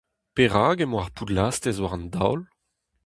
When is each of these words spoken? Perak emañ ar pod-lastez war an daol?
Perak 0.35 0.77
emañ 0.83 1.01
ar 1.03 1.11
pod-lastez 1.15 1.77
war 1.81 1.93
an 1.95 2.05
daol? 2.13 2.41